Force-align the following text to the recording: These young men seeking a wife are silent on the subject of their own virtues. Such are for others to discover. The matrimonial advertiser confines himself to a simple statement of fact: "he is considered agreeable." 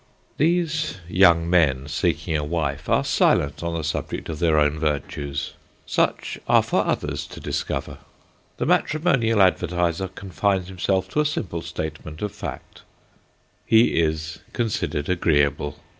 These 0.37 0.97
young 1.07 1.47
men 1.47 1.87
seeking 1.87 2.35
a 2.35 2.43
wife 2.43 2.89
are 2.89 3.03
silent 3.03 3.61
on 3.61 3.75
the 3.75 3.83
subject 3.83 4.29
of 4.29 4.39
their 4.39 4.57
own 4.57 4.79
virtues. 4.79 5.53
Such 5.85 6.39
are 6.47 6.63
for 6.63 6.83
others 6.83 7.27
to 7.27 7.39
discover. 7.39 7.99
The 8.57 8.65
matrimonial 8.65 9.43
advertiser 9.43 10.07
confines 10.07 10.69
himself 10.69 11.07
to 11.09 11.21
a 11.21 11.25
simple 11.27 11.61
statement 11.61 12.23
of 12.23 12.31
fact: 12.31 12.81
"he 13.63 13.99
is 14.01 14.39
considered 14.53 15.07
agreeable." 15.07 15.77